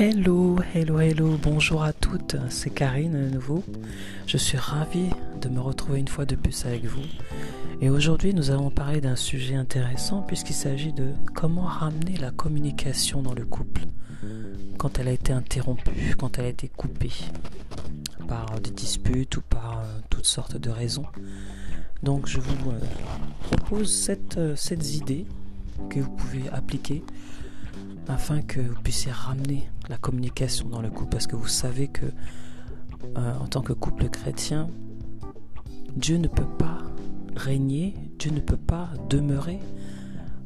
Hello, 0.00 0.56
hello, 0.76 1.00
hello, 1.00 1.36
bonjour 1.42 1.82
à 1.82 1.92
toutes, 1.92 2.36
c'est 2.50 2.70
Karine 2.70 3.30
nouveau. 3.32 3.64
Je 4.28 4.36
suis 4.36 4.56
ravie 4.56 5.10
de 5.40 5.48
me 5.48 5.58
retrouver 5.58 5.98
une 5.98 6.06
fois 6.06 6.24
de 6.24 6.36
plus 6.36 6.66
avec 6.66 6.84
vous. 6.84 7.02
Et 7.80 7.90
aujourd'hui, 7.90 8.32
nous 8.32 8.52
allons 8.52 8.70
parler 8.70 9.00
d'un 9.00 9.16
sujet 9.16 9.56
intéressant 9.56 10.22
puisqu'il 10.22 10.54
s'agit 10.54 10.92
de 10.92 11.14
comment 11.34 11.62
ramener 11.62 12.16
la 12.16 12.30
communication 12.30 13.22
dans 13.22 13.34
le 13.34 13.44
couple 13.44 13.86
quand 14.78 15.00
elle 15.00 15.08
a 15.08 15.12
été 15.12 15.32
interrompue, 15.32 16.14
quand 16.16 16.38
elle 16.38 16.44
a 16.44 16.50
été 16.50 16.68
coupée 16.68 17.10
par 18.28 18.60
des 18.60 18.70
disputes 18.70 19.36
ou 19.36 19.40
par 19.40 19.80
euh, 19.80 19.98
toutes 20.10 20.26
sortes 20.26 20.56
de 20.56 20.70
raisons. 20.70 21.06
Donc 22.04 22.28
je 22.28 22.38
vous 22.38 22.70
euh, 22.70 22.78
propose 23.50 23.92
cette, 23.92 24.38
euh, 24.38 24.54
cette 24.54 24.94
idée 24.94 25.26
que 25.90 25.98
vous 25.98 26.10
pouvez 26.10 26.48
appliquer 26.50 27.02
afin 28.08 28.40
que 28.40 28.60
vous 28.60 28.80
puissiez 28.82 29.12
ramener 29.12 29.68
la 29.88 29.98
communication 29.98 30.68
dans 30.68 30.80
le 30.80 30.90
couple. 30.90 31.10
Parce 31.10 31.26
que 31.26 31.36
vous 31.36 31.46
savez 31.46 31.88
que, 31.88 32.06
euh, 33.16 33.34
en 33.38 33.46
tant 33.46 33.60
que 33.60 33.72
couple 33.72 34.08
chrétien, 34.08 34.70
Dieu 35.94 36.16
ne 36.16 36.28
peut 36.28 36.48
pas 36.58 36.78
régner, 37.36 37.94
Dieu 38.18 38.30
ne 38.30 38.40
peut 38.40 38.56
pas 38.56 38.90
demeurer 39.08 39.60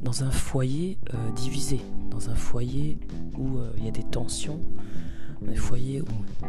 dans 0.03 0.25
un 0.25 0.31
foyer 0.31 0.99
euh, 1.15 1.31
divisé, 1.37 1.81
dans 2.11 2.29
un 2.29 2.35
foyer 2.35 2.99
où 3.39 3.59
euh, 3.59 3.73
il 3.79 3.85
y 3.85 3.89
a 3.89 3.93
des 3.93 4.03
tensions, 4.03 4.61
un 5.49 5.55
foyer 5.55 6.03
où 6.03 6.07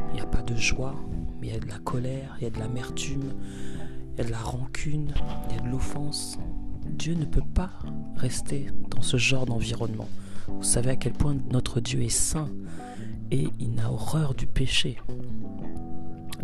il 0.10 0.16
n'y 0.16 0.22
a 0.22 0.26
pas 0.26 0.42
de 0.42 0.56
joie, 0.56 0.96
mais 1.40 1.48
il 1.48 1.54
y 1.54 1.58
a 1.58 1.60
de 1.60 1.68
la 1.68 1.80
colère, 1.80 2.36
il 2.40 2.44
y 2.44 2.48
a 2.48 2.50
de 2.50 2.60
l'amertume, 2.60 3.34
il 4.14 4.18
y 4.20 4.22
a 4.22 4.26
de 4.26 4.32
la 4.32 4.40
rancune, 4.40 5.14
il 5.50 5.56
y 5.56 5.60
a 5.60 5.62
de 5.62 5.70
l'offense. 5.70 6.38
Dieu 6.86 7.14
ne 7.14 7.26
peut 7.26 7.44
pas 7.54 7.72
rester 8.18 8.68
dans 8.90 9.02
ce 9.02 9.18
genre 9.18 9.46
d'environnement. 9.46 10.08
Vous 10.48 10.64
savez 10.64 10.92
à 10.92 10.96
quel 10.96 11.14
point 11.14 11.36
notre 11.52 11.80
Dieu 11.80 12.02
est 12.02 12.10
saint 12.10 12.50
et 13.32 13.48
il 13.60 13.74
n'a 13.74 13.92
horreur 13.92 14.34
du 14.34 14.46
péché. 14.46 14.98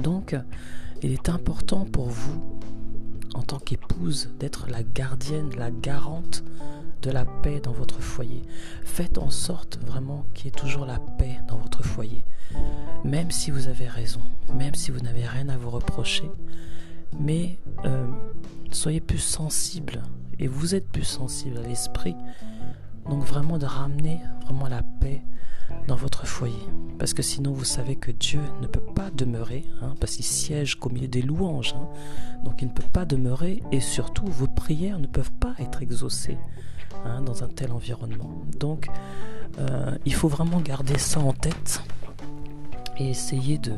Donc, 0.02 0.36
il 1.02 1.12
est 1.12 1.30
important 1.30 1.86
pour 1.86 2.10
vous, 2.10 2.42
en 3.34 3.42
tant 3.42 3.60
qu'épouse, 3.60 4.30
d'être 4.40 4.68
la 4.70 4.84
gardienne, 4.84 5.50
la 5.58 5.72
garante 5.72 6.44
de 7.02 7.12
la 7.12 7.26
paix 7.26 7.62
dans 7.62 7.72
votre 7.72 8.02
foyer. 8.02 8.42
Faites 8.84 9.18
en 9.18 9.30
sorte 9.30 9.80
vraiment 9.86 10.26
qu'il 10.34 10.46
y 10.46 10.48
ait 10.50 10.52
toujours 10.52 10.86
la 10.86 11.00
paix 11.00 11.40
dans 11.48 11.58
votre 11.58 11.84
foyer. 11.84 12.24
Même 13.04 13.32
si 13.32 13.52
vous 13.52 13.68
avez 13.68 13.88
raison, 13.88 14.22
même 14.54 14.76
si 14.76 14.92
vous 14.92 15.00
n'avez 15.00 15.26
rien 15.26 15.50
à 15.50 15.58
vous 15.58 15.70
reprocher, 15.70 16.30
mais 17.20 17.58
euh, 17.86 18.08
soyez 18.72 19.00
plus 19.00 19.20
sensible 19.20 20.02
et 20.40 20.48
vous 20.48 20.76
êtes 20.76 20.88
plus 20.88 21.04
sensible 21.04 21.58
à 21.58 21.68
l'esprit 21.68 22.16
donc 23.10 23.24
vraiment 23.24 23.58
de 23.58 23.66
ramener 23.66 24.20
vraiment 24.46 24.68
la 24.68 24.84
paix 24.84 25.22
dans 25.88 25.96
votre 25.96 26.26
foyer. 26.26 26.56
Parce 26.98 27.14
que 27.14 27.22
sinon 27.22 27.52
vous 27.52 27.66
savez 27.66 27.96
que 27.96 28.12
Dieu 28.12 28.42
ne 28.62 28.68
peut 28.68 28.84
pas 28.96 29.10
demeurer, 29.12 29.66
hein, 29.82 29.96
parce 30.00 30.16
qu'il 30.16 30.26
siège 30.26 30.78
il 30.96 31.04
est 31.04 31.08
des 31.08 31.22
louanges. 31.22 31.76
Hein. 31.76 31.88
donc 32.44 32.62
il 32.62 32.68
ne 32.68 32.74
peut 32.74 32.88
pas 32.92 33.06
demeurer 33.06 33.62
et 33.72 33.80
surtout 33.80 34.26
vos 34.26 34.48
prières 34.48 35.00
ne 35.00 35.08
peuvent 35.08 35.32
pas 35.32 35.56
être 35.60 35.82
exaucées 35.82 36.38
hein, 37.06 37.22
dans 37.22 37.44
un 37.44 37.48
tel 37.48 37.72
environnement. 37.72 38.44
Donc 38.60 38.90
euh, 39.60 39.98
il 40.06 40.14
faut 40.14 40.28
vraiment 40.28 40.60
garder 40.60 40.98
ça 40.98 41.20
en 41.20 41.34
tête 41.34 41.82
et 42.98 43.10
essayer 43.10 43.58
de, 43.58 43.74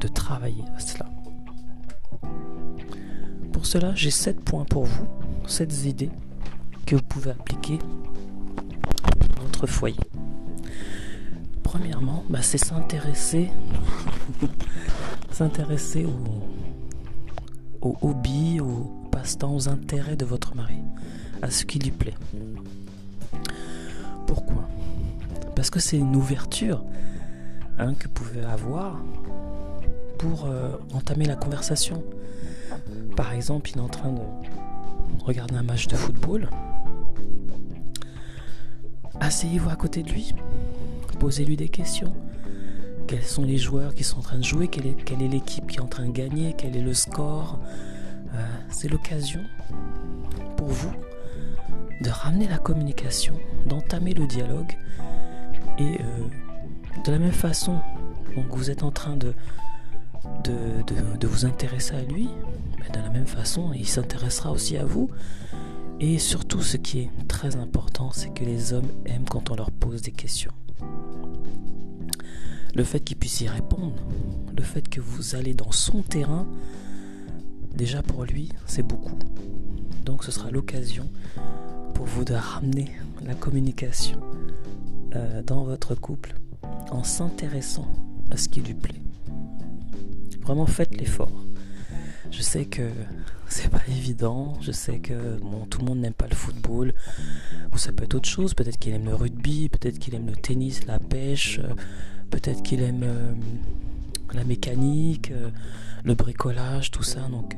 de 0.00 0.08
travailler 0.08 0.64
à 0.76 0.80
cela. 0.80 1.06
Pour 3.52 3.66
cela, 3.66 3.94
j'ai 3.94 4.10
sept 4.10 4.40
points 4.40 4.64
pour 4.64 4.84
vous, 4.84 5.06
sept 5.46 5.84
idées 5.84 6.10
que 6.86 6.96
vous 6.96 7.02
pouvez 7.02 7.30
appliquer 7.30 7.78
foyer. 9.66 10.00
Premièrement, 11.62 12.24
bah, 12.28 12.40
c'est 12.42 12.58
s'intéresser 12.58 13.50
s'intéresser 15.30 16.04
aux, 16.04 17.88
aux 17.88 17.96
hobbies, 18.02 18.60
aux 18.60 19.08
passe-temps, 19.10 19.54
aux 19.54 19.68
intérêts 19.68 20.16
de 20.16 20.24
votre 20.24 20.54
mari, 20.54 20.78
à 21.42 21.50
ce 21.50 21.64
qui 21.64 21.78
lui 21.78 21.90
plaît. 21.90 22.14
Pourquoi? 24.26 24.68
Parce 25.56 25.70
que 25.70 25.80
c'est 25.80 25.98
une 25.98 26.16
ouverture 26.16 26.84
hein, 27.78 27.94
que 27.94 28.04
vous 28.04 28.14
pouvez 28.14 28.44
avoir 28.44 29.00
pour 30.18 30.46
euh, 30.46 30.76
entamer 30.92 31.26
la 31.26 31.36
conversation. 31.36 32.02
Par 33.16 33.32
exemple, 33.32 33.70
il 33.70 33.78
est 33.78 33.80
en 33.80 33.88
train 33.88 34.12
de 34.12 34.20
regarder 35.24 35.56
un 35.56 35.62
match 35.62 35.86
de 35.86 35.96
football 35.96 36.48
Asseyez-vous 39.20 39.70
à 39.70 39.76
côté 39.76 40.02
de 40.02 40.10
lui, 40.10 40.34
posez-lui 41.18 41.56
des 41.56 41.68
questions. 41.68 42.14
Quels 43.06 43.22
sont 43.22 43.44
les 43.44 43.58
joueurs 43.58 43.94
qui 43.94 44.04
sont 44.04 44.18
en 44.18 44.22
train 44.22 44.38
de 44.38 44.44
jouer? 44.44 44.68
Quelle 44.68 45.22
est 45.22 45.28
l'équipe 45.28 45.66
qui 45.66 45.76
est 45.76 45.80
en 45.80 45.86
train 45.86 46.06
de 46.06 46.12
gagner? 46.12 46.54
Quel 46.56 46.76
est 46.76 46.82
le 46.82 46.94
score? 46.94 47.60
Euh, 48.34 48.46
C'est 48.70 48.88
l'occasion 48.88 49.40
pour 50.56 50.68
vous 50.68 50.92
de 52.00 52.10
ramener 52.10 52.48
la 52.48 52.58
communication, 52.58 53.34
d'entamer 53.66 54.14
le 54.14 54.26
dialogue. 54.26 54.72
Et 55.78 56.00
euh, 56.00 57.02
de 57.04 57.10
la 57.10 57.18
même 57.18 57.32
façon, 57.32 57.80
donc 58.36 58.46
vous 58.50 58.70
êtes 58.70 58.82
en 58.82 58.90
train 58.90 59.16
de, 59.16 59.34
de, 60.44 61.26
vous 61.26 61.44
intéresser 61.46 61.94
à 61.94 62.02
lui, 62.02 62.28
mais 62.78 62.88
de 62.90 63.02
la 63.02 63.10
même 63.10 63.26
façon, 63.26 63.72
il 63.74 63.88
s'intéressera 63.88 64.50
aussi 64.50 64.76
à 64.76 64.84
vous. 64.84 65.10
Et 66.00 66.18
surtout, 66.18 66.60
ce 66.60 66.76
qui 66.76 67.00
est 67.00 67.10
très 67.28 67.56
important, 67.56 68.10
c'est 68.12 68.32
que 68.32 68.44
les 68.44 68.72
hommes 68.72 68.88
aiment 69.06 69.28
quand 69.28 69.50
on 69.50 69.56
leur 69.56 69.70
pose 69.70 70.02
des 70.02 70.10
questions. 70.10 70.52
Le 72.74 72.82
fait 72.82 73.00
qu'ils 73.00 73.16
puissent 73.16 73.40
y 73.40 73.48
répondre, 73.48 73.94
le 74.56 74.62
fait 74.62 74.88
que 74.88 75.00
vous 75.00 75.36
allez 75.36 75.54
dans 75.54 75.70
son 75.70 76.02
terrain, 76.02 76.46
déjà 77.74 78.02
pour 78.02 78.24
lui, 78.24 78.50
c'est 78.66 78.82
beaucoup. 78.82 79.16
Donc 80.04 80.24
ce 80.24 80.32
sera 80.32 80.50
l'occasion 80.50 81.08
pour 81.94 82.06
vous 82.06 82.24
de 82.24 82.34
ramener 82.34 82.90
la 83.24 83.34
communication 83.34 84.18
euh, 85.14 85.42
dans 85.42 85.62
votre 85.62 85.94
couple 85.94 86.34
en 86.90 87.04
s'intéressant 87.04 87.86
à 88.30 88.36
ce 88.36 88.48
qui 88.48 88.60
lui 88.60 88.74
plaît. 88.74 89.00
Vraiment 90.42 90.66
faites 90.66 90.96
l'effort. 90.96 91.44
Je 92.30 92.42
sais 92.42 92.64
que 92.64 92.82
c'est 93.48 93.70
pas 93.70 93.82
évident. 93.88 94.54
Je 94.60 94.72
sais 94.72 94.98
que 94.98 95.38
tout 95.70 95.78
le 95.80 95.84
monde 95.84 96.00
n'aime 96.00 96.14
pas 96.14 96.26
le 96.26 96.34
football. 96.34 96.94
Ou 97.72 97.78
ça 97.78 97.92
peut 97.92 98.04
être 98.04 98.14
autre 98.14 98.28
chose. 98.28 98.54
Peut-être 98.54 98.78
qu'il 98.78 98.92
aime 98.94 99.04
le 99.04 99.14
rugby, 99.14 99.68
peut-être 99.68 99.98
qu'il 99.98 100.14
aime 100.14 100.26
le 100.26 100.36
tennis, 100.36 100.86
la 100.86 100.98
pêche, 100.98 101.60
euh, 101.60 101.74
peut-être 102.30 102.62
qu'il 102.62 102.82
aime 102.82 103.02
euh, 103.04 103.32
la 104.32 104.44
mécanique, 104.44 105.30
euh, 105.30 105.50
le 106.04 106.14
bricolage, 106.14 106.90
tout 106.90 107.02
ça. 107.02 107.20
Donc 107.30 107.56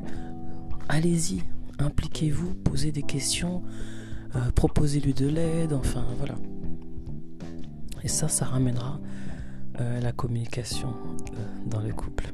allez-y, 0.89 1.41
impliquez-vous, 1.79 2.53
posez 2.53 2.91
des 2.91 3.03
questions, 3.03 3.63
proposez-lui 4.55 5.13
de 5.13 5.27
l'aide, 5.27 5.73
enfin 5.73 6.05
voilà. 6.17 6.35
Et 8.03 8.07
ça, 8.07 8.27
ça 8.27 8.45
ramènera 8.45 8.99
la 9.79 10.11
communication 10.11 10.93
dans 11.65 11.79
le 11.81 11.93
couple. 11.93 12.31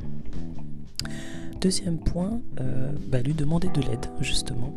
Deuxième 1.64 1.98
point, 1.98 2.42
euh, 2.60 2.92
bah, 3.08 3.22
lui 3.22 3.34
demander 3.34 3.70
de 3.70 3.80
l'aide, 3.80 4.08
justement. 4.20 4.74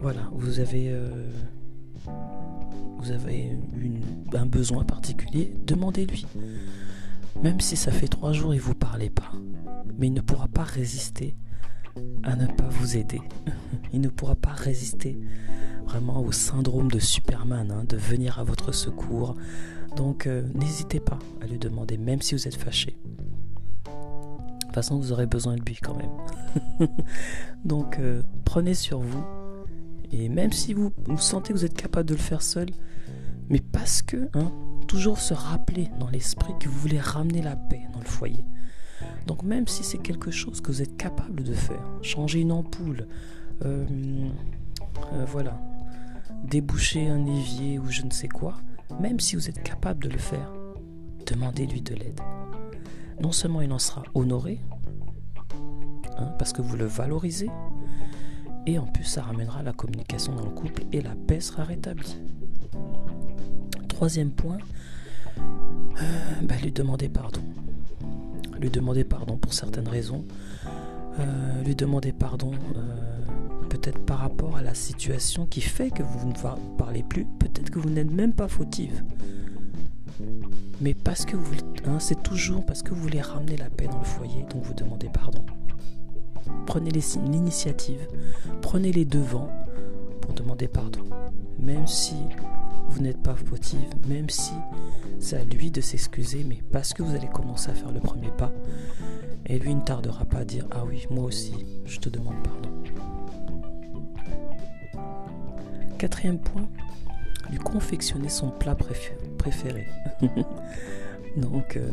Voilà, 0.00 0.30
vous 0.30 0.60
avez, 0.60 0.90
euh, 0.90 1.32
un 4.34 4.46
besoin 4.46 4.84
particulier, 4.84 5.52
demandez-lui. 5.66 6.26
Même 7.42 7.58
si 7.58 7.74
ça 7.74 7.90
fait 7.90 8.06
trois 8.06 8.32
jours 8.32 8.54
et 8.54 8.58
vous 8.58 8.76
parlez 8.76 9.10
pas, 9.10 9.32
mais 9.98 10.06
il 10.06 10.12
ne 10.12 10.20
pourra 10.20 10.46
pas 10.46 10.62
résister 10.62 11.34
à 12.22 12.36
ne 12.36 12.46
pas 12.46 12.68
vous 12.70 12.96
aider. 12.96 13.20
il 13.92 14.00
ne 14.00 14.08
pourra 14.08 14.36
pas 14.36 14.52
résister 14.52 15.18
vraiment 15.86 16.20
au 16.22 16.30
syndrome 16.30 16.88
de 16.88 17.00
Superman, 17.00 17.72
hein, 17.72 17.82
de 17.82 17.96
venir 17.96 18.38
à 18.38 18.44
votre 18.44 18.70
secours. 18.70 19.34
Donc 19.96 20.28
euh, 20.28 20.44
n'hésitez 20.54 21.00
pas 21.00 21.18
à 21.42 21.48
lui 21.48 21.58
demander, 21.58 21.98
même 21.98 22.22
si 22.22 22.36
vous 22.36 22.46
êtes 22.46 22.54
fâché 22.54 22.96
toute 24.68 24.74
façon, 24.74 24.98
vous 24.98 25.12
aurez 25.12 25.26
besoin 25.26 25.56
de 25.56 25.62
lui 25.62 25.76
quand 25.76 25.96
même. 25.96 26.88
Donc, 27.64 27.98
euh, 27.98 28.22
prenez 28.44 28.74
sur 28.74 29.00
vous. 29.00 29.24
Et 30.12 30.28
même 30.28 30.52
si 30.52 30.72
vous, 30.74 30.92
vous 31.06 31.18
sentez 31.18 31.52
que 31.52 31.58
vous 31.58 31.64
êtes 31.64 31.76
capable 31.76 32.08
de 32.08 32.14
le 32.14 32.20
faire 32.20 32.42
seul, 32.42 32.68
mais 33.50 33.60
parce 33.60 34.02
que, 34.02 34.28
hein, 34.34 34.52
toujours 34.86 35.18
se 35.18 35.34
rappeler 35.34 35.88
dans 36.00 36.08
l'esprit 36.08 36.54
que 36.58 36.68
vous 36.68 36.78
voulez 36.78 37.00
ramener 37.00 37.42
la 37.42 37.56
paix 37.56 37.82
dans 37.92 38.00
le 38.00 38.06
foyer. 38.06 38.44
Donc 39.26 39.42
même 39.42 39.68
si 39.68 39.84
c'est 39.84 39.98
quelque 39.98 40.30
chose 40.30 40.60
que 40.60 40.72
vous 40.72 40.82
êtes 40.82 40.96
capable 40.96 41.44
de 41.44 41.52
faire, 41.52 41.84
changer 42.02 42.40
une 42.40 42.52
ampoule, 42.52 43.06
euh, 43.64 43.86
euh, 45.12 45.24
voilà, 45.26 45.60
déboucher 46.44 47.08
un 47.08 47.24
évier 47.26 47.78
ou 47.78 47.90
je 47.90 48.02
ne 48.02 48.10
sais 48.10 48.28
quoi, 48.28 48.54
même 49.00 49.20
si 49.20 49.36
vous 49.36 49.48
êtes 49.48 49.62
capable 49.62 50.02
de 50.04 50.08
le 50.08 50.18
faire, 50.18 50.52
demandez-lui 51.26 51.82
de 51.82 51.94
l'aide 51.94 52.20
non 53.20 53.32
seulement 53.32 53.60
il 53.60 53.72
en 53.72 53.78
sera 53.78 54.02
honoré, 54.14 54.60
hein, 56.16 56.30
parce 56.38 56.52
que 56.52 56.62
vous 56.62 56.76
le 56.76 56.84
valorisez, 56.84 57.50
et 58.66 58.78
en 58.78 58.86
plus 58.86 59.04
ça 59.04 59.22
ramènera 59.22 59.62
la 59.62 59.72
communication 59.72 60.34
dans 60.34 60.44
le 60.44 60.50
couple 60.50 60.82
et 60.92 61.00
la 61.00 61.14
paix 61.26 61.40
sera 61.40 61.64
rétablie. 61.64 62.16
Troisième 63.88 64.30
point, 64.30 64.58
bah, 66.42 66.54
lui 66.62 66.72
demander 66.72 67.08
pardon. 67.08 67.40
Lui 68.60 68.70
demander 68.70 69.04
pardon 69.04 69.36
pour 69.36 69.52
certaines 69.52 69.88
raisons. 69.88 70.24
lui 71.64 71.74
demander 71.74 72.12
pardon 72.12 72.52
peut-être 73.68 73.98
par 73.98 74.18
rapport 74.18 74.56
à 74.56 74.62
la 74.62 74.74
situation 74.74 75.46
qui 75.46 75.60
fait 75.60 75.90
que 75.90 76.02
vous 76.02 76.28
ne 76.28 76.34
parlez 76.76 77.02
plus. 77.02 77.26
Peut-être 77.38 77.70
que 77.70 77.78
vous 77.78 77.90
n'êtes 77.90 78.10
même 78.10 78.32
pas 78.32 78.48
fautive. 78.48 79.02
Mais 80.80 80.94
parce 80.94 81.24
que 81.24 81.36
vous, 81.36 81.54
hein, 81.86 81.98
c'est 81.98 82.22
toujours 82.22 82.64
parce 82.64 82.82
que 82.82 82.90
vous 82.94 83.00
voulez 83.02 83.20
ramener 83.20 83.56
la 83.56 83.70
paix 83.70 83.86
dans 83.86 83.98
le 83.98 84.04
foyer, 84.04 84.44
donc 84.50 84.64
vous 84.64 84.74
demandez 84.74 85.08
pardon. 85.08 85.44
Prenez 86.66 86.90
l'initiative, 86.90 88.06
prenez 88.62 88.92
les 88.92 89.04
devants 89.04 89.50
pour 90.20 90.34
demander 90.34 90.68
pardon. 90.68 91.00
Même 91.58 91.86
si 91.86 92.14
vous 92.88 93.00
n'êtes 93.00 93.22
pas 93.22 93.34
fautive, 93.34 93.88
même 94.08 94.30
si 94.30 94.52
c'est 95.18 95.36
à 95.36 95.44
lui 95.44 95.70
de 95.70 95.80
s'excuser, 95.80 96.44
mais 96.44 96.62
parce 96.72 96.94
que 96.94 97.02
vous 97.02 97.14
allez 97.14 97.28
commencer 97.28 97.70
à 97.70 97.74
faire 97.74 97.92
le 97.92 98.00
premier 98.00 98.30
pas, 98.30 98.52
et 99.46 99.58
lui 99.58 99.74
ne 99.74 99.80
tardera 99.80 100.24
pas 100.24 100.38
à 100.38 100.44
dire 100.44 100.66
Ah 100.70 100.84
oui, 100.86 101.06
moi 101.10 101.24
aussi, 101.24 101.54
je 101.84 101.98
te 101.98 102.08
demande 102.08 102.36
pardon. 102.42 102.70
Quatrième 105.98 106.38
point, 106.38 106.68
lui 107.50 107.58
confectionner 107.58 108.28
son 108.28 108.50
plat 108.50 108.76
préféré. 109.38 109.86
Donc, 111.36 111.76
euh, 111.76 111.90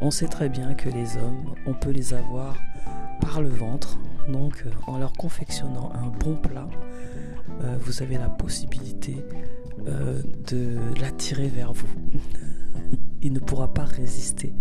on 0.00 0.10
sait 0.10 0.28
très 0.28 0.48
bien 0.48 0.74
que 0.74 0.88
les 0.88 1.16
hommes, 1.16 1.54
on 1.66 1.74
peut 1.74 1.90
les 1.90 2.14
avoir 2.14 2.56
par 3.20 3.40
le 3.40 3.48
ventre. 3.48 3.98
Donc, 4.28 4.62
euh, 4.66 4.70
en 4.86 4.98
leur 4.98 5.12
confectionnant 5.12 5.92
un 5.94 6.08
bon 6.08 6.36
plat, 6.36 6.68
euh, 7.62 7.76
vous 7.80 8.02
avez 8.02 8.18
la 8.18 8.28
possibilité 8.28 9.24
de 10.50 10.78
l'attirer 11.00 11.48
vers 11.48 11.72
vous. 11.72 11.86
il 13.22 13.32
ne 13.32 13.38
pourra 13.38 13.72
pas 13.72 13.84
résister 13.84 14.54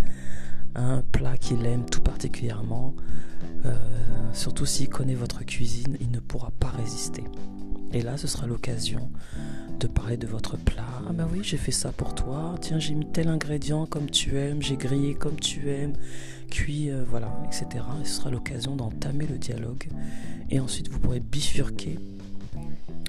à 0.76 0.84
un 0.84 1.02
plat 1.02 1.38
qu'il 1.38 1.66
aime 1.66 1.86
tout 1.86 2.02
particulièrement. 2.02 2.94
surtout 4.34 4.66
s'il 4.66 4.90
connaît 4.90 5.16
votre 5.16 5.44
cuisine, 5.46 5.98
il 6.02 6.12
ne 6.12 6.20
pourra 6.20 6.52
pas 6.60 6.68
résister. 6.68 7.24
Et 7.94 8.02
là, 8.02 8.18
ce 8.18 8.28
sera 8.28 8.46
l'occasion 8.46 9.10
de 9.80 9.88
parler 9.88 10.18
de 10.18 10.28
votre 10.28 10.58
plat. 10.58 10.84
Ah 11.08 11.14
bah 11.14 11.28
oui, 11.32 11.40
j'ai 11.44 11.58
fait 11.58 11.72
ça 11.72 11.92
pour 11.92 12.16
toi. 12.16 12.56
Tiens, 12.62 12.80
j'ai 12.80 12.94
mis 12.94 13.06
tel 13.12 13.28
ingrédient 13.28 13.86
comme 13.86 14.10
tu 14.10 14.38
aimes, 14.38 14.62
j'ai 14.62 14.78
grillé 14.78 15.14
comme 15.16 15.40
tu 15.40 15.70
aimes, 15.70 15.94
cuit, 16.50 16.90
euh, 16.90 17.04
voilà, 17.08 17.36
etc. 17.46 17.84
Et 18.02 18.06
ce 18.06 18.16
sera 18.16 18.30
l'occasion 18.30 18.76
d'entamer 18.76 19.28
le 19.28 19.38
dialogue. 19.38 19.88
Et 20.50 20.60
ensuite, 20.60 20.90
vous 20.90 21.00
pourrez 21.00 21.20
bifurquer 21.20 22.00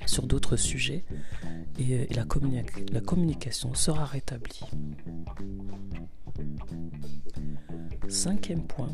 sur 0.06 0.26
d'autres 0.26 0.56
sujets 0.56 1.04
et, 1.78 1.94
euh, 1.94 2.06
la, 2.14 2.24
la 2.92 3.00
communication 3.00 3.74
sera 3.74 4.04
rétablie. 4.04 4.60
Cinquième 8.08 8.62
point, 8.62 8.92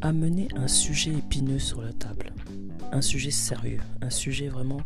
amener 0.00 0.48
un 0.56 0.68
sujet 0.68 1.12
épineux 1.12 1.58
sur 1.58 1.82
la 1.82 1.92
table. 1.92 2.32
Un 2.92 3.02
sujet 3.02 3.30
sérieux, 3.30 3.80
un 4.00 4.10
sujet 4.10 4.48
vraiment 4.48 4.80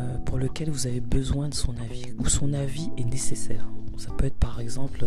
euh, 0.00 0.18
pour 0.24 0.38
lequel 0.38 0.70
vous 0.70 0.86
avez 0.86 1.00
besoin 1.00 1.48
de 1.48 1.54
son 1.54 1.74
avis, 1.76 2.12
ou 2.18 2.28
son 2.28 2.52
avis 2.52 2.90
est 2.96 3.04
nécessaire. 3.04 3.68
Ça 3.96 4.10
peut 4.16 4.26
être 4.26 4.36
par 4.36 4.60
exemple, 4.60 5.06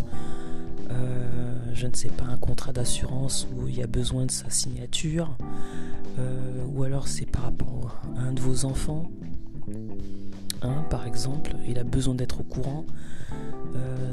euh, 0.91 1.55
je 1.73 1.87
ne 1.87 1.95
sais 1.95 2.09
pas, 2.09 2.25
un 2.25 2.37
contrat 2.37 2.73
d'assurance 2.73 3.47
où 3.55 3.67
il 3.67 3.75
y 3.77 3.81
a 3.81 3.87
besoin 3.87 4.25
de 4.25 4.31
sa 4.31 4.49
signature, 4.49 5.35
euh, 6.19 6.65
ou 6.73 6.83
alors 6.83 7.07
c'est 7.07 7.25
par 7.25 7.43
rapport 7.43 8.01
à 8.17 8.21
un 8.21 8.33
de 8.33 8.41
vos 8.41 8.65
enfants. 8.65 9.09
Hein, 10.61 10.83
par 10.89 11.07
exemple, 11.07 11.55
il 11.67 11.79
a 11.79 11.83
besoin 11.83 12.15
d'être 12.15 12.41
au 12.41 12.43
courant. 12.43 12.85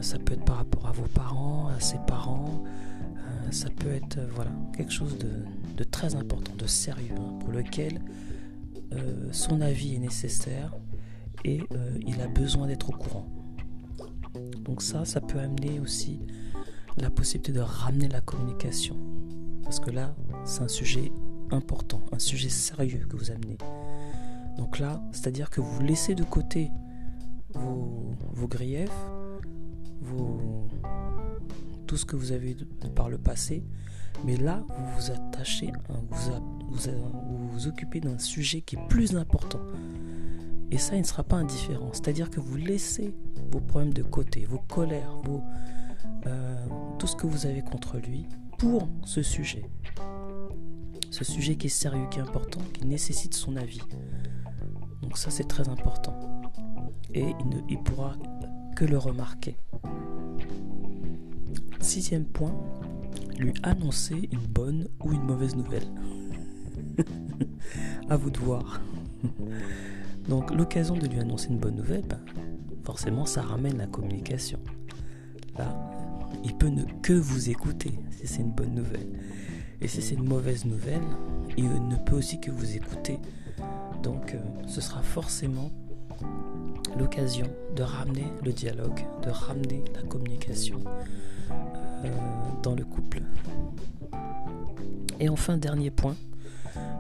ça 0.00 0.19
peut 0.19 0.33
être 0.33 0.44
par 0.44 0.56
rapport 0.56 0.87
à 0.87 0.93
vos 0.93 1.09
parents, 1.15 1.69
à 1.76 1.81
ses 1.81 1.99
parents. 2.06 2.65
ça 3.50 3.69
peut 3.69 3.93
être 3.93 4.19
voilà 4.35 4.50
quelque 4.76 4.93
chose 4.93 5.19
de, 5.19 5.85
très 5.85 6.15
important, 6.15 6.53
de 6.56 6.67
sérieux, 6.67 7.15
hein, 7.19 7.38
pour 7.41 7.53
lequel 7.53 8.00
euh, 8.92 9.28
son 9.32 9.60
avis 9.60 9.94
est 9.94 9.98
nécessaire 9.98 10.75
et 11.44 11.60
euh, 11.72 11.98
il 12.06 12.20
a 12.20 12.26
besoin 12.26 12.66
d'être 12.66 12.90
au 12.90 12.92
courant. 12.92 13.28
Donc 14.64 14.82
ça, 14.82 15.04
ça 15.04 15.20
peut 15.20 15.38
amener 15.38 15.81
aussi 15.81 16.20
la 16.96 17.10
possibilité 17.10 17.52
de 17.52 17.60
ramener 17.60 18.08
la 18.08 18.20
communication. 18.20 18.96
Parce 19.62 19.81
que 19.81 19.90
là, 19.90 20.14
c'est 20.44 20.62
un 20.62 20.69
sujet 20.69 21.12
important, 21.50 22.02
un 22.12 22.19
sujet 22.19 22.48
sérieux 22.48 23.06
que 23.08 23.16
vous 23.16 23.31
amenez. 23.31 23.58
Donc 24.58 24.78
là, 24.78 25.02
c'est-à-dire 25.12 25.50
que 25.50 25.60
vous 25.60 25.81
laissez 25.81 26.14
de 26.14 26.25
côté 26.25 26.70
vos, 27.54 28.14
griefs, 28.48 28.90
tout 31.90 31.96
ce 31.96 32.04
que 32.04 32.14
vous 32.14 32.31
avez 32.31 32.56
par 32.94 33.08
le 33.08 33.19
passé, 33.19 33.64
mais 34.25 34.37
là, 34.37 34.62
vous 34.69 34.87
vous 34.94 35.10
attachez, 35.10 35.72
vous, 35.88 37.48
vous, 37.48 37.66
occupez 37.66 37.98
d'un 37.98 38.16
sujet 38.16 38.60
qui 38.60 38.76
est 38.76 38.88
plus 38.88 39.16
important. 39.16 39.58
Et 40.70 40.78
ça, 40.78 40.94
il 40.94 41.00
ne 41.00 41.04
sera 41.04 41.25
pas 41.25 41.34
indifférent. 41.34 41.90
C'est-à-dire 41.92 42.31
que 42.31 42.38
vous 42.38 42.54
laissez 42.54 43.12
vos 43.50 43.58
problèmes 43.58 43.92
de 43.92 44.04
côté, 44.04 44.44
vos 44.44 44.60
colères, 44.69 45.19
euh, 46.28 46.66
tout 47.00 47.08
ce 47.08 47.16
que 47.16 47.26
vous 47.26 47.44
avez 47.46 47.62
contre 47.62 47.96
lui 47.96 48.28
pour 48.56 48.88
ce 49.04 49.25
sujet. 49.25 49.64
Ce 51.10 51.25
sujet 51.25 51.56
qui 51.56 51.66
est 51.66 51.70
sérieux, 51.70 52.06
qui 52.08 52.20
est 52.20 52.22
important, 52.22 52.60
qui 52.72 52.87
nécessite 52.87 53.34
son 53.34 53.56
avis. 53.56 53.82
Donc 55.02 55.19
ça, 55.19 55.31
c'est 55.31 55.48
très 55.48 55.69
important. 55.69 56.14
Et 57.14 57.34
il 57.40 57.48
ne 57.48 57.60
il 57.69 57.82
pourra 57.82 58.14
que 58.76 58.84
le 58.84 58.96
remarquer. 58.96 59.56
Sixième 61.81 62.25
point, 62.25 62.55
lui 63.38 63.55
annoncer 63.62 64.29
une 64.32 64.47
bonne 64.47 64.88
ou 65.03 65.12
une 65.12 65.23
mauvaise 65.23 65.56
nouvelle. 65.56 65.87
à 68.09 68.17
vous 68.17 68.31
de 68.31 68.38
voir. 68.38 68.81
Donc 70.29 70.50
l'occasion 70.55 70.94
de 70.94 71.06
lui 71.06 71.19
annoncer 71.19 71.49
une 71.49 71.59
bonne 71.59 71.77
nouvelle, 71.77 72.05
ben, 72.06 72.21
forcément 72.85 73.27
ça 73.27 73.43
ramène 73.43 73.79
la 73.79 73.87
communication. 73.87 74.61
Là, 75.59 75.75
il 76.44 76.55
peut 76.56 76.69
ne 76.69 76.85
que 77.03 77.12
vous 77.12 77.50
écouter 77.50 77.93
si 78.11 78.26
c'est 78.26 78.43
une 78.43 78.53
bonne 78.53 78.75
nouvelle. 78.75 79.09
Et 79.81 79.88
si 79.88 80.03
c'est 80.03 80.15
une 80.15 80.29
mauvaise 80.29 80.67
nouvelle, 80.67 81.03
il 81.56 81.65
ne 81.65 81.97
peut 81.97 82.17
aussi 82.17 82.41
que 82.41 82.50
vous 82.50 82.76
écouter. 82.76 83.19
Donc 84.03 84.35
euh, 84.35 84.38
ce 84.67 84.81
sera 84.81 85.03
forcément 85.03 85.71
l'occasion 86.99 87.47
de 87.76 87.83
ramener 87.83 88.26
le 88.45 88.52
dialogue, 88.52 89.04
de 89.23 89.30
ramener 89.30 89.85
la 89.95 90.02
communication 90.02 90.80
euh, 91.50 92.09
dans 92.62 92.75
le 92.75 92.85
couple. 92.85 93.23
Et 95.18 95.28
enfin, 95.28 95.56
dernier 95.56 95.90
point, 95.90 96.16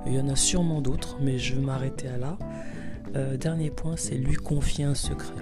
il 0.06 0.14
y 0.14 0.20
en 0.20 0.28
a 0.28 0.36
sûrement 0.36 0.80
d'autres, 0.80 1.18
mais 1.20 1.38
je 1.38 1.54
vais 1.54 1.60
m'arrêter 1.60 2.08
à 2.08 2.16
là. 2.16 2.38
Euh, 3.16 3.36
dernier 3.36 3.70
point, 3.70 3.96
c'est 3.96 4.16
lui 4.16 4.36
confier 4.36 4.84
un 4.84 4.94
secret. 4.94 5.34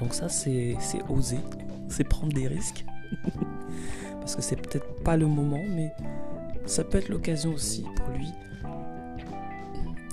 Donc 0.00 0.14
ça, 0.14 0.28
c'est 0.28 0.76
oser, 1.08 1.40
c'est 1.88 2.04
prendre 2.04 2.32
des 2.32 2.46
risques. 2.46 2.84
Parce 4.20 4.36
que 4.36 4.42
c'est 4.42 4.56
peut-être 4.56 5.02
pas 5.02 5.16
le 5.16 5.26
moment, 5.26 5.62
mais 5.68 5.92
ça 6.66 6.84
peut 6.84 6.98
être 6.98 7.08
l'occasion 7.08 7.52
aussi 7.52 7.84
pour 7.96 8.08
lui 8.10 8.28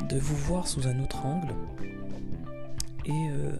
de 0.09 0.19
vous 0.19 0.35
voir 0.35 0.67
sous 0.67 0.87
un 0.87 0.99
autre 1.01 1.25
angle 1.25 1.53
et 3.05 3.29
euh, 3.29 3.51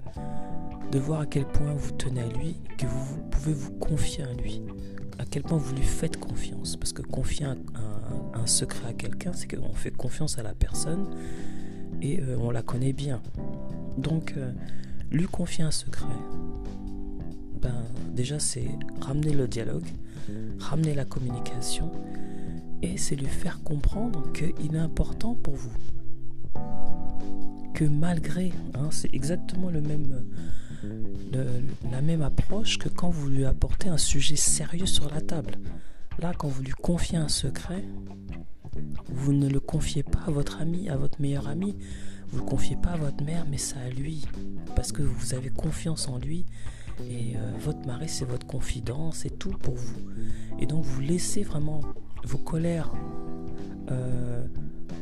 de 0.92 1.00
voir 1.00 1.22
à 1.22 1.26
quel 1.26 1.46
point 1.46 1.74
vous 1.74 1.92
tenez 1.92 2.22
à 2.22 2.28
lui, 2.28 2.58
que 2.78 2.86
vous, 2.86 3.18
pouvez 3.30 3.54
vous 3.54 3.72
confier 3.72 4.24
à 4.24 4.34
lui, 4.34 4.62
à 5.20 5.26
quel 5.26 5.44
point 5.44 5.58
vous 5.58 5.76
lui 5.76 5.84
faites 5.84 6.20
confiance. 6.20 6.76
Parce 6.76 6.94
que 6.94 7.02
confier 7.02 7.46
un, 7.46 7.58
secret 8.46 8.90
à 8.90 8.94
quelqu'un, 8.94 9.34
c'est 9.34 9.48
qu'on 9.48 9.74
fait 9.74 9.92
confiance 9.92 10.40
à 10.40 10.44
la 10.44 10.56
personne 10.56 11.06
et 12.02 12.20
euh, 12.20 12.38
on 12.42 12.50
la 12.50 12.64
connaît 12.64 12.92
bien. 12.92 13.22
Donc, 13.98 14.34
euh, 14.36 14.52
lui 15.12 15.26
confier 15.26 15.64
un 15.64 15.72
secret, 15.72 16.08
ben, 17.62 17.84
déjà 18.10 18.40
c'est 18.40 18.68
ramener 19.00 19.34
le 19.34 19.48
dialogue, 19.48 19.86
ramener 20.60 20.96
la 20.96 21.06
communication 21.06 21.92
et 22.82 22.98
c'est 22.98 23.16
lui 23.16 23.28
faire 23.28 23.62
comprendre 23.64 24.32
qu'il 24.34 24.76
est 24.76 24.80
important 24.80 25.36
pour 25.36 25.56
vous. 25.56 25.72
Que 27.74 27.86
malgré, 27.86 28.52
hein, 28.74 28.90
c'est 28.92 29.14
exactement 29.14 29.70
le 29.70 29.82
même 29.82 30.26
la 31.92 32.02
même 32.02 32.22
approche 32.22 32.78
que 32.78 32.90
quand 32.90 33.10
vous 33.10 33.30
lui 33.30 33.46
apportez 33.46 33.90
un 33.90 33.98
sujet 33.98 34.36
sérieux 34.36 34.86
sur 34.86 35.10
la 35.10 35.22
table. 35.22 35.58
Là, 36.20 36.34
quand 36.38 36.48
vous 36.48 36.64
lui 36.64 36.72
confiez 36.72 37.18
un 37.18 37.30
secret, 37.30 37.84
vous 39.08 39.34
ne 39.34 39.48
le 39.48 39.60
confiez 39.60 40.04
pas 40.04 40.22
à 40.28 40.32
votre 40.32 40.62
ami, 40.62 40.90
à 40.90 40.98
votre 40.98 41.22
meilleur 41.22 41.48
ami, 41.48 41.78
vous 42.30 42.40
ne 42.40 42.44
le 42.44 42.50
confiez 42.50 42.76
pas 42.76 42.92
à 42.92 42.98
votre 42.98 43.24
mère, 43.24 43.46
mais 43.50 43.58
ça 43.58 43.80
à 43.80 43.90
lui, 43.90 44.26
parce 44.76 44.92
que 44.92 45.02
vous 45.02 45.34
avez 45.34 45.50
confiance 45.50 46.08
en 46.08 46.18
lui, 46.18 46.46
et 47.10 47.36
euh, 47.36 47.52
votre 47.60 47.86
mari, 47.88 48.08
c'est 48.08 48.26
votre 48.26 48.46
confident, 48.46 49.12
c'est 49.12 49.38
tout 49.38 49.52
pour 49.52 49.76
vous. 49.76 50.00
Et 50.60 50.66
donc, 50.66 50.84
vous 50.84 51.02
laissez 51.02 51.44
vraiment 51.44 51.82
vos 52.24 52.38
colères 52.38 52.92
euh, 53.90 54.46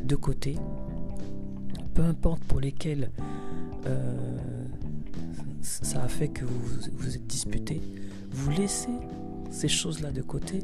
de 0.04 0.16
côté, 0.16 0.56
peu 2.00 2.06
importe 2.06 2.42
pour 2.46 2.62
lesquelles 2.62 3.12
euh, 3.86 4.38
ça 5.62 6.02
a 6.02 6.08
fait 6.08 6.30
que 6.30 6.46
vous 6.46 6.80
vous 6.94 7.16
êtes 7.18 7.28
disputé, 7.28 7.82
vous 8.32 8.52
laissez 8.52 8.94
ces 9.52 9.68
choses-là 9.68 10.12
de 10.12 10.22
côté 10.22 10.60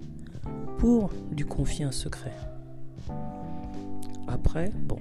pour 0.78 1.12
lui 1.36 1.44
confier 1.44 1.84
un 1.84 1.92
secret. 1.92 2.32
Après, 4.30 4.72
bon, 4.84 5.00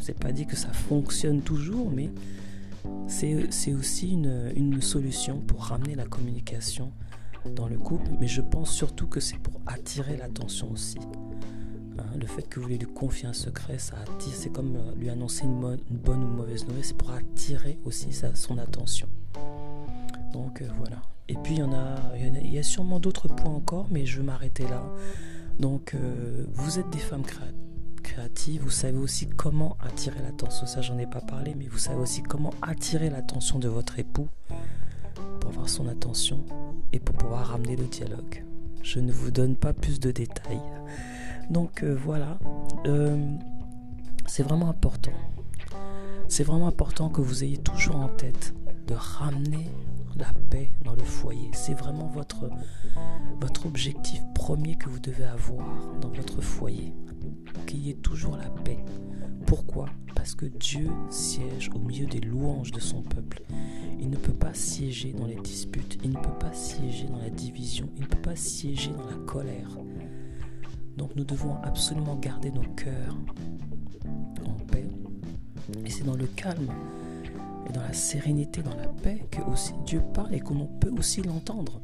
c'est 0.00 0.16
pas 0.16 0.30
dit 0.30 0.46
que 0.46 0.54
ça 0.54 0.72
fonctionne 0.72 1.40
toujours, 1.42 1.90
mais 1.90 2.10
c'est 3.08 3.74
aussi 3.74 4.10
une, 4.10 4.52
une, 4.54 4.80
solution 4.80 5.40
pour 5.40 5.64
ramener 5.64 5.96
la 5.96 6.06
communication 6.06 6.92
dans 7.56 7.66
le 7.66 7.76
couple, 7.76 8.08
mais 8.20 8.28
je 8.28 8.40
pense 8.40 8.70
surtout 8.70 9.08
que 9.08 9.18
c'est 9.18 9.38
pour 9.38 9.60
attirer 9.66 10.16
l'attention 10.16 10.70
aussi. 10.70 10.98
Hein, 11.98 12.04
le 12.18 12.26
fait 12.26 12.42
que 12.42 12.56
vous 12.56 12.62
voulez 12.62 12.78
lui 12.78 12.86
confier 12.86 13.28
un 13.28 13.32
secret, 13.32 13.78
ça 13.78 13.96
attire, 13.96 14.32
c'est 14.34 14.50
comme 14.50 14.76
euh, 14.76 14.94
lui 14.96 15.10
annoncer 15.10 15.44
une, 15.44 15.60
bonne 15.90 16.24
ou 16.24 16.26
une 16.26 16.36
mauvaise 16.36 16.66
nouvelle, 16.66 16.84
c'est 16.84 16.96
pour 16.96 17.10
attirer 17.10 17.78
aussi 17.84 18.12
sa, 18.12 18.34
son 18.34 18.58
attention. 18.58 19.08
Donc 20.32 20.62
euh, 20.62 20.68
voilà. 20.78 21.02
Et 21.28 21.34
puis 21.34 21.54
il 21.54 21.58
y 21.58 21.62
en 21.62 21.72
a, 21.72 21.96
il 22.16 22.52
y, 22.52 22.58
a, 22.58 22.62
sûrement 22.62 22.98
d'autres 22.98 23.28
points 23.28 23.52
encore, 23.52 23.86
mais 23.90 24.06
je 24.06 24.18
vais 24.18 24.24
m'arrêter 24.24 24.64
là. 24.64 24.82
Donc 25.58 25.94
euh, 25.94 26.44
vous 26.52 26.78
êtes 26.78 26.88
des 26.90 26.98
femmes 26.98 27.22
créatives, 28.02 28.62
vous 28.62 28.70
savez 28.70 28.98
aussi 28.98 29.28
comment 29.28 29.76
attirer 29.80 30.20
l'attention. 30.22 30.66
Ça 30.66 30.80
j'en 30.80 30.98
ai 30.98 31.06
pas 31.06 31.20
parlé, 31.20 31.54
mais 31.56 31.66
vous 31.66 31.78
savez 31.78 32.00
aussi 32.00 32.22
comment 32.22 32.52
attirer 32.62 33.10
l'attention 33.10 33.58
de 33.58 33.68
votre 33.68 33.98
époux 33.98 34.28
pour 35.40 35.50
avoir 35.50 35.68
son 35.68 35.88
attention 35.88 36.44
et 36.92 36.98
pour 36.98 37.16
pouvoir 37.16 37.48
ramener 37.48 37.76
le 37.76 37.84
dialogue. 37.84 38.44
Je 38.82 38.98
ne 38.98 39.12
vous 39.12 39.30
donne 39.30 39.56
pas 39.56 39.72
plus 39.72 40.00
de 40.00 40.10
détails. 40.10 40.60
Donc 41.50 41.82
euh, 41.82 41.94
voilà, 41.94 42.38
euh, 42.86 43.36
c'est 44.26 44.42
vraiment 44.42 44.68
important. 44.68 45.12
C'est 46.28 46.44
vraiment 46.44 46.66
important 46.66 47.08
que 47.08 47.20
vous 47.20 47.44
ayez 47.44 47.58
toujours 47.58 47.96
en 47.96 48.08
tête 48.08 48.54
de 48.86 48.94
ramener 48.94 49.68
la 50.16 50.32
paix 50.50 50.72
dans 50.84 50.94
le 50.94 51.02
foyer. 51.02 51.50
C'est 51.52 51.74
vraiment 51.74 52.06
votre, 52.06 52.48
votre 53.40 53.66
objectif 53.66 54.22
premier 54.34 54.76
que 54.76 54.88
vous 54.88 55.00
devez 55.00 55.24
avoir 55.24 55.66
dans 56.00 56.08
votre 56.08 56.40
foyer. 56.40 56.94
Qu'il 57.66 57.80
y 57.80 57.90
ait 57.90 57.94
toujours 57.94 58.36
la 58.36 58.48
paix. 58.48 58.78
Pourquoi? 59.46 59.86
Parce 60.14 60.34
que 60.34 60.46
Dieu 60.46 60.88
siège 61.10 61.70
au 61.74 61.78
milieu 61.78 62.06
des 62.06 62.20
louanges 62.20 62.70
de 62.70 62.80
son 62.80 63.02
peuple. 63.02 63.42
Il 64.00 64.10
ne 64.10 64.16
peut 64.16 64.32
pas 64.32 64.54
siéger 64.54 65.12
dans 65.12 65.26
les 65.26 65.36
disputes, 65.36 65.98
il 66.02 66.10
ne 66.10 66.18
peut 66.18 66.38
pas 66.40 66.52
siéger 66.52 67.06
dans 67.06 67.18
la 67.18 67.30
division, 67.30 67.88
il 67.96 68.02
ne 68.02 68.06
peut 68.06 68.20
pas 68.22 68.36
siéger 68.36 68.90
dans 68.90 69.04
la 69.04 69.16
colère. 69.26 69.78
Donc 70.96 71.16
nous 71.16 71.24
devons 71.24 71.56
absolument 71.62 72.16
garder 72.16 72.50
nos 72.50 72.62
cœurs 72.62 73.16
en 74.44 74.52
paix. 74.70 74.86
Et 75.84 75.90
c'est 75.90 76.04
dans 76.04 76.16
le 76.16 76.26
calme 76.26 76.68
et 77.68 77.72
dans 77.72 77.82
la 77.82 77.92
sérénité, 77.92 78.62
dans 78.62 78.74
la 78.74 78.88
paix 78.88 79.24
que 79.30 79.40
aussi 79.42 79.72
Dieu 79.86 80.02
parle 80.12 80.34
et 80.34 80.40
qu'on 80.40 80.66
peut 80.66 80.92
aussi 80.98 81.22
l'entendre. 81.22 81.80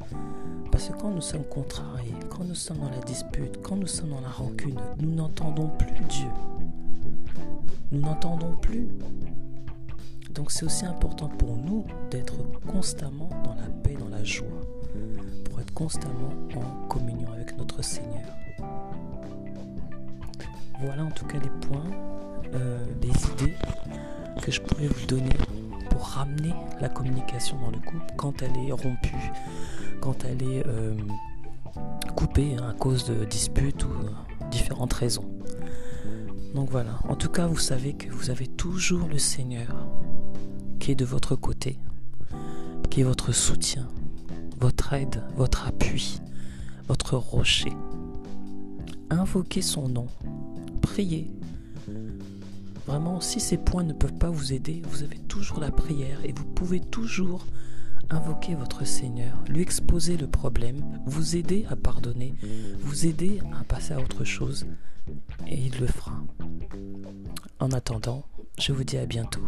Parce 0.71 0.89
que 0.89 0.93
quand 0.99 1.11
nous 1.11 1.21
sommes 1.21 1.45
contrariés, 1.45 2.15
quand 2.29 2.45
nous 2.45 2.55
sommes 2.55 2.79
dans 2.79 2.91
la 2.91 3.01
dispute, 3.01 3.61
quand 3.63 3.77
nous 3.77 3.87
sommes 3.87 4.11
dans 4.11 4.21
la 4.21 4.29
rancune, 4.29 4.79
nous 5.01 5.15
n'entendons 5.15 5.69
plus 5.79 6.05
Dieu. 6.09 6.29
Nous 7.91 8.01
n'entendons 8.01 8.55
plus. 8.57 8.89
Donc 10.35 10.51
c'est 10.51 10.65
aussi 10.67 10.85
important 10.85 11.29
pour 11.29 11.57
nous 11.57 11.85
d'être 12.11 12.37
constamment 12.67 13.31
dans 13.45 13.55
la 13.55 13.69
paix, 13.83 13.97
dans 13.99 14.09
la 14.09 14.23
joie, 14.23 14.47
pour 15.45 15.61
être 15.61 15.73
constamment 15.73 16.31
en 16.55 16.87
communion 16.89 17.33
avec 17.33 17.57
notre 17.57 17.83
Seigneur. 17.83 18.27
Voilà 20.81 21.05
en 21.05 21.11
tout 21.11 21.27
cas 21.27 21.39
les 21.39 21.51
points, 21.67 21.91
euh, 22.55 22.79
des 23.01 23.09
idées 23.09 23.55
que 24.41 24.53
je 24.53 24.61
pourrais 24.61 24.87
vous 24.87 25.07
donner 25.07 25.37
pour 25.91 26.03
ramener 26.03 26.55
la 26.81 26.89
communication 26.89 27.59
dans 27.61 27.71
le 27.71 27.79
couple 27.79 28.15
quand 28.17 28.43
elle 28.43 28.57
est 28.57 28.71
rompue, 28.71 29.33
quand 30.01 30.25
elle 30.25 30.43
est 30.43 30.65
euh, 30.67 30.95
coupée 32.15 32.55
hein, 32.57 32.69
à 32.71 32.75
cause 32.75 33.05
de 33.07 33.25
disputes 33.25 33.85
ou 33.85 33.91
différentes 34.53 34.93
raisons. 34.93 35.25
Donc 36.55 36.71
voilà, 36.71 36.99
en 37.09 37.17
tout 37.17 37.29
cas 37.29 37.47
vous 37.47 37.59
savez 37.59 37.95
que 37.95 38.09
vous 38.11 38.31
avez 38.31 38.47
toujours 38.47 39.09
le 39.09 39.19
Seigneur 39.19 39.89
qui 40.79 40.93
est 40.93 40.97
de 40.97 41.05
votre 41.05 41.35
côté, 41.35 41.81
qui 42.89 43.01
est 43.01 43.05
votre 43.05 43.33
soutien, 43.33 43.89
votre 44.61 44.93
aide, 44.93 45.25
votre 45.37 45.67
appui, 45.67 46.21
votre 46.87 47.17
rocher. 47.17 47.73
Invoquez 49.11 49.63
son 49.63 49.89
nom 49.89 50.07
priez. 50.89 51.31
Vraiment, 52.87 53.21
si 53.21 53.41
ces 53.41 53.59
points 53.59 53.85
ne 53.85 53.93
peuvent 53.93 54.19
pas 54.19 54.31
vous 54.31 54.55
aider, 54.55 54.83
vous 54.89 55.03
avez 55.03 55.19
toujours 55.19 55.61
la 55.61 55.71
prière 55.71 56.25
et 56.25 56.33
vous 56.33 56.47
pouvez 56.47 56.81
toujours 56.81 57.47
invoquer 58.09 58.55
votre 58.55 58.87
Seigneur, 58.87 59.37
lui 59.49 59.61
exposer 59.61 60.17
le 60.17 60.27
problème, 60.27 60.83
vous 61.05 61.37
aider 61.37 61.67
à 61.69 61.77
pardonner, 61.77 62.35
vous 62.81 63.05
aider 63.05 63.41
à 63.61 63.65
passer 63.65 63.93
à 63.93 64.01
autre 64.01 64.25
chose, 64.25 64.67
et 65.47 65.61
il 65.61 65.79
le 65.79 65.87
fera. 65.87 66.25
En 67.61 67.71
attendant, 67.73 68.25
je 68.59 68.73
vous 68.73 68.85
dis 68.85 68.97
à 68.97 69.05
bientôt. 69.05 69.43